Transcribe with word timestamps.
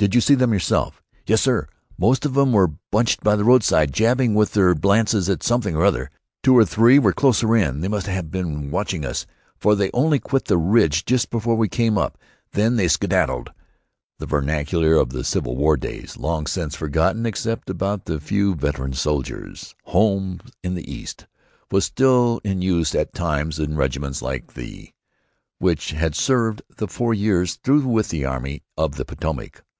"Did 0.00 0.14
you 0.14 0.22
see 0.22 0.34
them 0.34 0.54
yourself?" 0.54 1.02
"Yes, 1.26 1.42
sir. 1.42 1.66
Most 1.98 2.24
of 2.24 2.34
'em 2.34 2.52
were 2.54 2.70
bunched 2.90 3.20
by 3.22 3.36
the 3.36 3.44
roadside, 3.44 3.92
jabbing 3.92 4.34
with 4.34 4.52
their 4.54 4.74
lances 4.74 5.28
at 5.28 5.42
something 5.42 5.76
or 5.76 5.84
other. 5.84 6.10
Two 6.42 6.56
or 6.56 6.64
three 6.64 6.98
were 6.98 7.12
closer 7.12 7.54
in. 7.54 7.82
They 7.82 7.88
must 7.88 8.06
ha' 8.06 8.22
been 8.30 8.70
watching 8.70 9.04
us, 9.04 9.26
for 9.58 9.74
they 9.74 9.90
only 9.92 10.18
quit 10.18 10.46
the 10.46 10.56
ridge 10.56 11.04
just 11.04 11.28
before 11.28 11.54
we 11.54 11.68
came 11.68 11.98
up. 11.98 12.16
Then 12.52 12.76
they 12.76 12.88
skedaddled." 12.88 13.52
The 14.18 14.24
vernacular 14.24 14.94
of 14.94 15.10
the 15.10 15.22
civil 15.22 15.54
war 15.54 15.76
days, 15.76 16.16
long 16.16 16.46
since 16.46 16.74
forgotten 16.74 17.26
except 17.26 17.68
about 17.68 18.06
the 18.06 18.18
few 18.20 18.54
Veteran 18.54 18.94
Soldiers' 18.94 19.74
Homes 19.84 20.40
in 20.64 20.74
the 20.76 20.90
East, 20.90 21.26
was 21.70 21.84
still 21.84 22.40
in 22.42 22.62
use 22.62 22.94
at 22.94 23.12
times 23.12 23.58
in 23.58 23.76
regiments 23.76 24.22
like 24.22 24.54
the 24.54 24.62
th, 24.64 24.94
which 25.58 25.90
had 25.90 26.14
served 26.14 26.62
the 26.78 26.88
four 26.88 27.12
years 27.12 27.56
through 27.56 27.86
with 27.86 28.08
the 28.08 28.24
Army 28.24 28.62
of 28.78 28.96
the 28.96 29.04
Potomac. 29.04 29.62